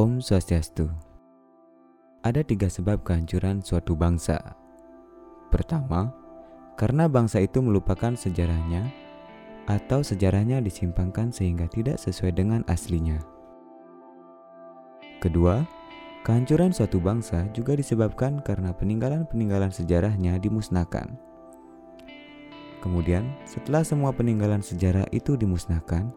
[0.00, 0.88] Om Swastiastu.
[2.24, 4.40] Ada tiga sebab kehancuran suatu bangsa.
[5.52, 6.08] Pertama,
[6.80, 8.88] karena bangsa itu melupakan sejarahnya
[9.68, 13.20] atau sejarahnya disimpangkan sehingga tidak sesuai dengan aslinya.
[15.20, 15.68] Kedua,
[16.24, 21.12] kehancuran suatu bangsa juga disebabkan karena peninggalan-peninggalan sejarahnya dimusnahkan.
[22.80, 26.08] Kemudian, setelah semua peninggalan sejarah itu dimusnahkan,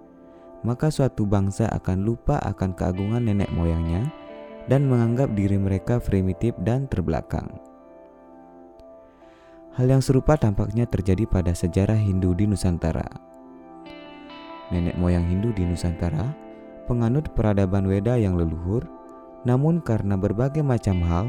[0.63, 4.07] maka suatu bangsa akan lupa akan keagungan nenek moyangnya
[4.71, 7.51] dan menganggap diri mereka primitif dan terbelakang.
[9.75, 13.05] Hal yang serupa tampaknya terjadi pada sejarah Hindu di Nusantara.
[14.71, 16.31] Nenek moyang Hindu di Nusantara
[16.85, 18.85] penganut peradaban Weda yang leluhur,
[19.43, 21.25] namun karena berbagai macam hal,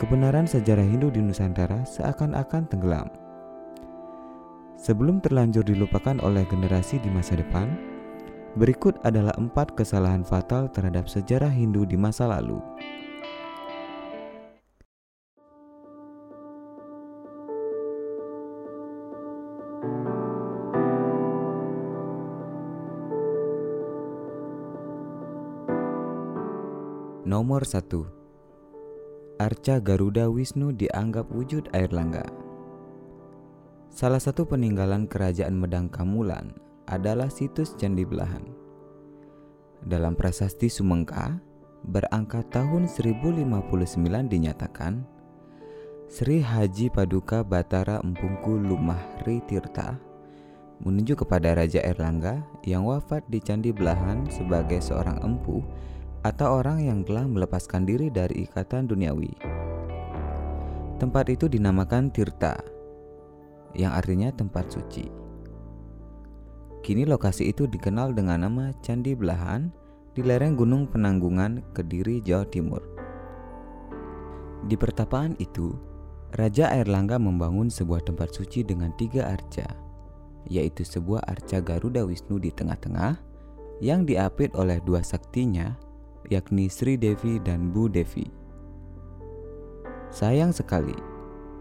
[0.00, 3.08] kebenaran sejarah Hindu di Nusantara seakan-akan tenggelam.
[4.80, 7.68] Sebelum terlanjur dilupakan oleh generasi di masa depan,
[8.58, 12.58] Berikut adalah empat kesalahan fatal terhadap sejarah Hindu di masa lalu.
[27.22, 32.26] Nomor 1 Arca Garuda Wisnu dianggap wujud air langga.
[33.94, 38.42] Salah satu peninggalan kerajaan Medang Kamulan adalah situs Candi Belahan.
[39.86, 41.38] Dalam prasasti Sumengka,
[41.86, 45.06] berangka tahun 1059 dinyatakan,
[46.10, 49.94] Sri Haji Paduka Batara Empungku Lumahri Tirta
[50.82, 55.62] menunjuk kepada Raja Erlangga yang wafat di Candi Belahan sebagai seorang empu
[56.26, 59.32] atau orang yang telah melepaskan diri dari ikatan duniawi.
[60.98, 62.58] Tempat itu dinamakan Tirta,
[63.72, 65.29] yang artinya tempat suci.
[66.80, 69.68] Kini lokasi itu dikenal dengan nama Candi Belahan
[70.16, 72.80] di lereng Gunung Penanggungan, Kediri, Jawa Timur.
[74.64, 75.76] Di pertapaan itu,
[76.40, 79.68] Raja Airlangga membangun sebuah tempat suci dengan tiga arca,
[80.48, 83.20] yaitu sebuah arca Garuda Wisnu di tengah-tengah
[83.84, 85.76] yang diapit oleh dua saktinya,
[86.32, 88.24] yakni Sri Devi dan Bu Devi.
[90.08, 90.96] Sayang sekali,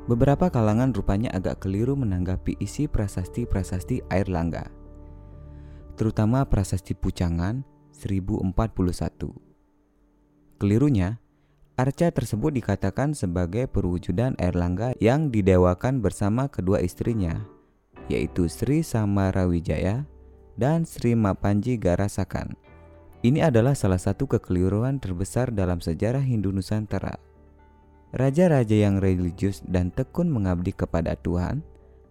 [0.08, 4.79] beberapa kalangan rupanya agak keliru menanggapi isi prasasti-prasasti Airlangga
[6.00, 7.60] terutama prasasti Pucangan
[7.92, 8.56] 1041.
[10.56, 11.20] Kelirunya,
[11.76, 17.44] arca tersebut dikatakan sebagai perwujudan Erlangga yang didewakan bersama kedua istrinya,
[18.08, 20.08] yaitu Sri Samarawijaya
[20.56, 22.56] dan Sri Mapanji Garasakan.
[23.20, 27.20] Ini adalah salah satu kekeliruan terbesar dalam sejarah Hindu Nusantara.
[28.16, 31.60] Raja-raja yang religius dan tekun mengabdi kepada Tuhan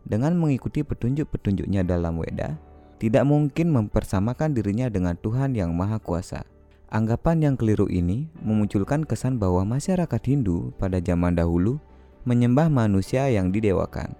[0.04, 2.67] dengan mengikuti petunjuk-petunjuknya dalam Weda
[2.98, 6.42] tidak mungkin mempersamakan dirinya dengan Tuhan yang Maha Kuasa.
[6.90, 11.78] Anggapan yang keliru ini memunculkan kesan bahwa masyarakat Hindu pada zaman dahulu
[12.26, 14.18] menyembah manusia yang didewakan.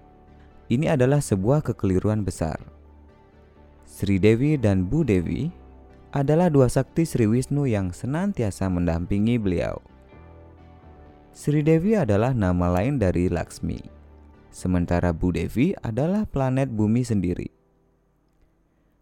[0.71, 2.61] Ini adalah sebuah kekeliruan besar.
[3.83, 5.49] Sri Devi dan Bu Devi
[6.15, 9.81] adalah dua sakti Sri Wisnu yang senantiasa mendampingi beliau.
[11.35, 13.81] Sri Devi adalah nama lain dari Laksmi,
[14.53, 17.58] sementara Bu Devi adalah planet bumi sendiri.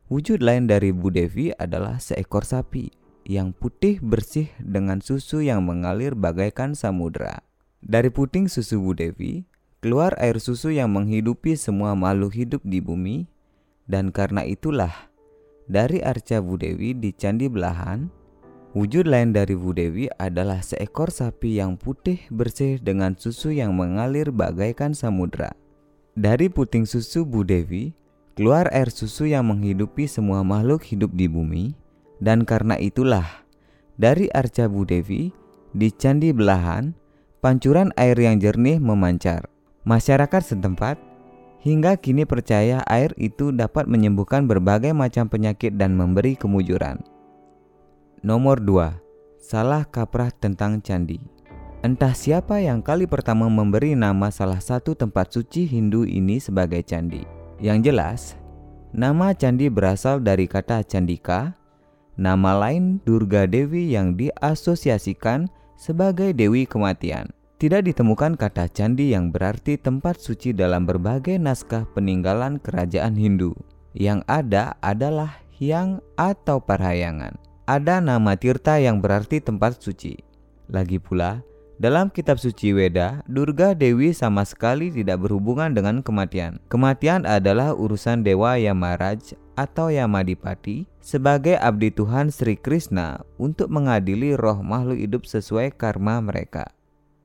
[0.08, 2.88] Wujud lain dari Bu Devi adalah seekor sapi
[3.28, 7.44] yang putih bersih dengan susu yang mengalir bagaikan samudera.
[7.84, 9.44] Dari puting susu Bu Devi,
[9.84, 13.28] keluar air susu yang menghidupi semua makhluk hidup di bumi,
[13.92, 15.12] dan karena itulah
[15.68, 18.08] dari arca Bu Devi di Candi Belahan,
[18.80, 24.32] wujud lain dari Bu Devi adalah seekor sapi yang putih bersih dengan susu yang mengalir
[24.32, 25.52] bagaikan samudera.
[26.16, 27.92] Dari puting susu Bu Devi,
[28.38, 31.74] keluar air susu yang menghidupi semua makhluk hidup di bumi,
[32.22, 33.26] dan karena itulah
[33.98, 35.34] dari arca Budevi
[35.74, 36.94] di Candi Belahan,
[37.42, 39.50] pancuran air yang jernih memancar.
[39.90, 41.02] Masyarakat setempat
[41.66, 47.02] hingga kini percaya air itu dapat menyembuhkan berbagai macam penyakit dan memberi kemujuran.
[48.22, 49.42] Nomor 2.
[49.42, 51.18] Salah kaprah tentang candi.
[51.82, 57.37] Entah siapa yang kali pertama memberi nama salah satu tempat suci Hindu ini sebagai candi.
[57.58, 58.22] Yang jelas,
[58.94, 61.58] nama candi berasal dari kata candika,
[62.14, 67.34] nama lain Durga Dewi yang diasosiasikan sebagai Dewi Kematian.
[67.58, 73.58] Tidak ditemukan kata candi yang berarti tempat suci dalam berbagai naskah peninggalan kerajaan Hindu.
[73.98, 77.34] Yang ada adalah hyang atau parhayangan.
[77.66, 80.14] Ada nama Tirta yang berarti tempat suci.
[80.70, 81.42] Lagi pula,
[81.78, 86.58] Dalam kitab suci Weda, Durga Dewi sama sekali tidak berhubungan dengan kematian.
[86.74, 94.58] Kematian adalah urusan Dewa Yamaraj atau Yamadipati sebagai abdi Tuhan Sri Krishna untuk mengadili roh
[94.66, 96.66] makhluk hidup sesuai karma mereka.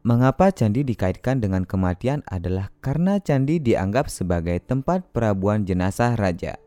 [0.05, 6.61] Mengapa candi dikaitkan dengan kematian adalah karena candi dianggap sebagai tempat perabuan jenazah raja.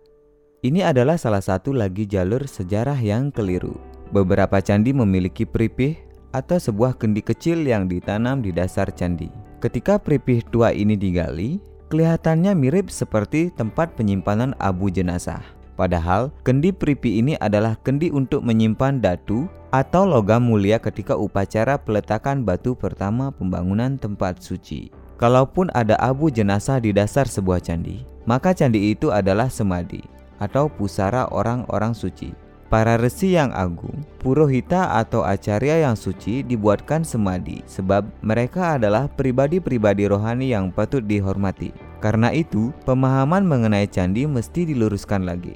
[0.66, 3.78] Ini adalah salah satu lagi jalur sejarah yang keliru.
[4.10, 9.32] Beberapa candi memiliki peripih atau sebuah kendi kecil yang ditanam di dasar candi.
[9.64, 15.40] Ketika peripih tua ini digali, kelihatannya mirip seperti tempat penyimpanan abu jenazah.
[15.80, 22.48] Padahal, kendi peripih ini adalah kendi untuk menyimpan datu atau logam mulia ketika upacara peletakan
[22.48, 24.92] batu pertama pembangunan tempat suci.
[25.16, 30.04] Kalaupun ada abu jenazah di dasar sebuah candi, maka candi itu adalah semadi
[30.40, 32.45] atau pusara orang-orang suci.
[32.76, 40.12] Para resi yang agung, purohita atau acarya yang suci dibuatkan semadi sebab mereka adalah pribadi-pribadi
[40.12, 41.72] rohani yang patut dihormati.
[42.04, 45.56] Karena itu, pemahaman mengenai candi mesti diluruskan lagi.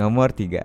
[0.00, 0.64] Nomor 3.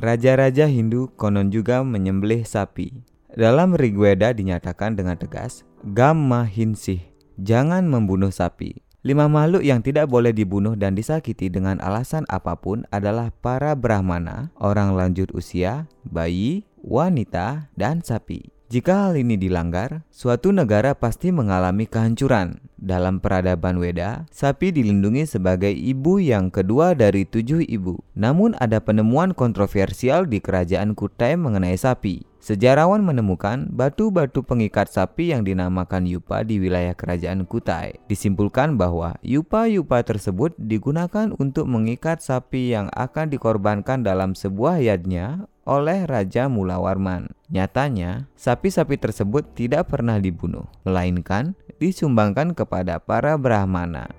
[0.00, 3.04] Raja-raja Hindu konon juga menyembelih sapi.
[3.36, 5.60] Dalam Rigweda dinyatakan dengan tegas,
[5.92, 7.04] Gamma hinsih,
[7.36, 8.80] jangan membunuh sapi.
[9.00, 14.52] Lima makhluk yang tidak boleh dibunuh dan disakiti dengan alasan apa pun adalah para Brahmana,
[14.60, 18.59] orang lanjut usia, bayi, wanita, dan sapi.
[18.70, 22.62] Jika hal ini dilanggar, suatu negara pasti mengalami kehancuran.
[22.78, 27.98] Dalam peradaban Weda, sapi dilindungi sebagai ibu yang kedua dari tujuh ibu.
[28.14, 32.22] Namun ada penemuan kontroversial di kerajaan Kutai mengenai sapi.
[32.38, 37.98] Sejarawan menemukan batu-batu pengikat sapi yang dinamakan yupa di wilayah kerajaan Kutai.
[38.06, 46.02] Disimpulkan bahwa yupa-yupa tersebut digunakan untuk mengikat sapi yang akan dikorbankan dalam sebuah yadnya oleh
[46.02, 47.30] Raja Mulawarman.
[47.46, 54.10] Nyatanya, sapi-sapi tersebut tidak pernah dibunuh, melainkan disumbangkan kepada para Brahmana.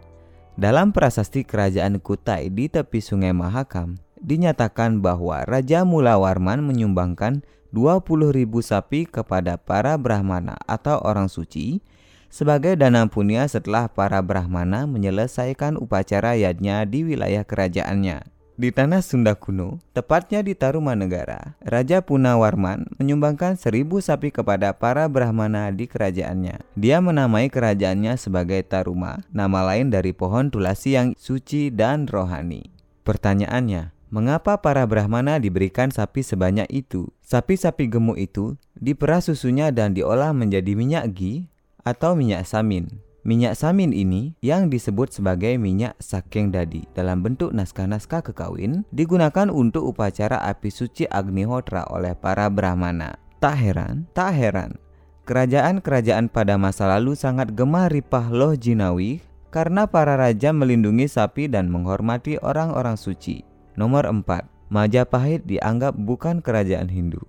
[0.55, 7.43] Dalam prasasti kerajaan Kutai di tepi sungai Mahakam, dinyatakan bahwa Raja Mulawarman menyumbangkan
[7.75, 11.83] 20.000 sapi kepada para Brahmana atau orang suci
[12.31, 18.40] sebagai dana punya setelah para Brahmana menyelesaikan upacara yadnya di wilayah kerajaannya.
[18.61, 25.73] Di tanah Sunda kuno, tepatnya di Tarumanegara, Raja Punawarman menyumbangkan seribu sapi kepada para Brahmana
[25.73, 26.61] di kerajaannya.
[26.77, 32.69] Dia menamai kerajaannya sebagai Taruma, nama lain dari pohon tulasi yang suci dan rohani.
[33.01, 37.07] Pertanyaannya, Mengapa para Brahmana diberikan sapi sebanyak itu?
[37.23, 41.47] Sapi-sapi gemuk itu diperah susunya dan diolah menjadi minyak ghee
[41.87, 42.91] atau minyak samin.
[43.21, 49.93] Minyak samin ini yang disebut sebagai minyak saking dadi dalam bentuk naskah-naskah kekawin digunakan untuk
[49.93, 53.21] upacara api suci Agnihotra oleh para Brahmana.
[53.37, 54.81] Tak heran, tak heran.
[55.29, 59.21] Kerajaan-kerajaan pada masa lalu sangat gemar ripah loh jinawi
[59.53, 63.45] karena para raja melindungi sapi dan menghormati orang-orang suci.
[63.77, 64.73] Nomor 4.
[64.73, 67.21] Majapahit dianggap bukan kerajaan Hindu.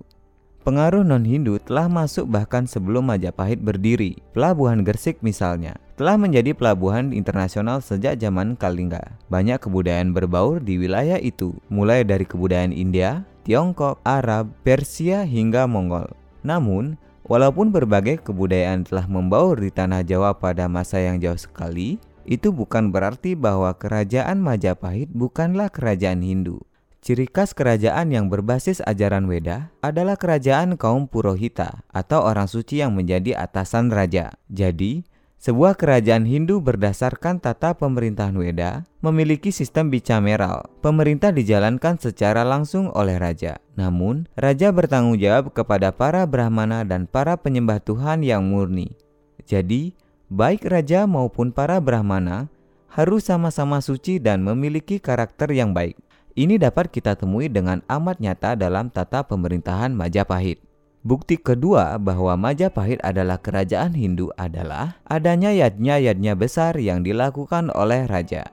[0.62, 4.22] Pengaruh non-Hindu telah masuk bahkan sebelum Majapahit berdiri.
[4.30, 9.18] Pelabuhan Gersik misalnya telah menjadi pelabuhan internasional sejak zaman Kalingga.
[9.26, 16.06] Banyak kebudayaan berbaur di wilayah itu, mulai dari kebudayaan India, Tiongkok, Arab, Persia hingga Mongol.
[16.46, 16.94] Namun,
[17.26, 22.94] walaupun berbagai kebudayaan telah membaur di tanah Jawa pada masa yang jauh sekali, itu bukan
[22.94, 26.62] berarti bahwa kerajaan Majapahit bukanlah kerajaan Hindu.
[27.02, 32.94] Ciri khas kerajaan yang berbasis ajaran Weda adalah kerajaan kaum Purohita atau orang suci yang
[32.94, 34.38] menjadi atasan raja.
[34.46, 35.02] Jadi,
[35.42, 40.70] sebuah kerajaan Hindu berdasarkan tata pemerintahan Weda memiliki sistem bicameral.
[40.78, 43.58] Pemerintah dijalankan secara langsung oleh raja.
[43.74, 48.94] Namun, raja bertanggung jawab kepada para brahmana dan para penyembah Tuhan yang murni.
[49.42, 49.98] Jadi,
[50.30, 52.46] baik raja maupun para brahmana
[52.94, 55.98] harus sama-sama suci dan memiliki karakter yang baik.
[56.32, 60.64] Ini dapat kita temui dengan amat nyata dalam tata pemerintahan Majapahit.
[61.04, 68.48] Bukti kedua bahwa Majapahit adalah kerajaan Hindu adalah adanya yadnya-yadnya besar yang dilakukan oleh raja.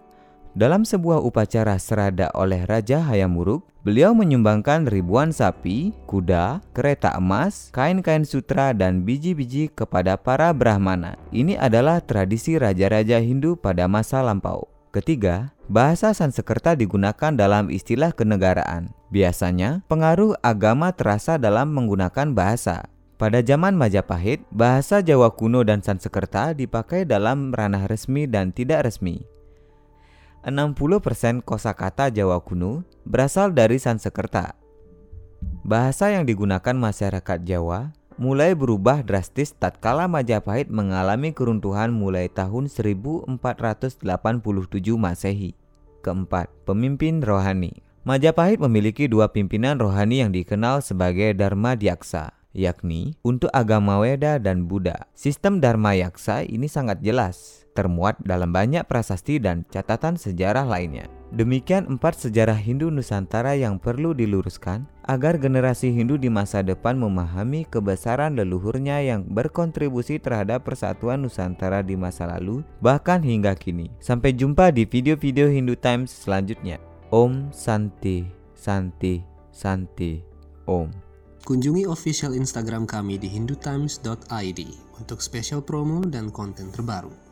[0.60, 8.26] Dalam sebuah upacara serada oleh Raja Hayamuruk, beliau menyumbangkan ribuan sapi, kuda, kereta emas, kain-kain
[8.26, 11.16] sutra, dan biji-biji kepada para Brahmana.
[11.30, 14.68] Ini adalah tradisi raja-raja Hindu pada masa lampau.
[14.90, 18.92] Ketiga, bahasa Sanskerta digunakan dalam istilah kenegaraan.
[19.14, 22.90] Biasanya, pengaruh agama terasa dalam menggunakan bahasa.
[23.22, 29.22] Pada zaman Majapahit, bahasa Jawa kuno dan Sanskerta dipakai dalam ranah resmi dan tidak resmi.
[30.48, 34.56] 60% kosakata Jawa kuno berasal dari Sanskerta.
[35.68, 43.36] Bahasa yang digunakan masyarakat Jawa mulai berubah drastis tatkala Majapahit mengalami keruntuhan mulai tahun 1487
[44.96, 45.59] Masehi.
[46.00, 47.84] Keempat, pemimpin rohani.
[48.08, 54.66] Majapahit memiliki dua pimpinan rohani yang dikenal sebagai Dharma Diaksa, yakni untuk agama Weda dan
[54.66, 55.12] Buddha.
[55.12, 61.19] Sistem Dharma Yaksa ini sangat jelas, termuat dalam banyak prasasti dan catatan sejarah lainnya.
[61.30, 67.70] Demikian empat sejarah Hindu Nusantara yang perlu diluruskan agar generasi Hindu di masa depan memahami
[67.70, 73.94] kebesaran leluhurnya yang berkontribusi terhadap persatuan Nusantara di masa lalu bahkan hingga kini.
[74.02, 76.82] Sampai jumpa di video-video Hindu Times selanjutnya.
[77.14, 78.26] Om Santi
[78.58, 79.22] Santi
[79.54, 80.22] Santi
[80.66, 80.90] Om.
[81.46, 84.60] Kunjungi official Instagram kami di hindutimes.id
[84.98, 87.29] untuk spesial promo dan konten terbaru.